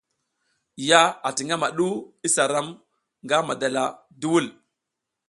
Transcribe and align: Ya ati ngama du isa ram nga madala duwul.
Ya 0.89 1.01
ati 1.27 1.41
ngama 1.47 1.67
du 1.77 1.89
isa 2.27 2.43
ram 2.51 2.67
nga 3.23 3.37
madala 3.47 3.83
duwul. 4.21 4.45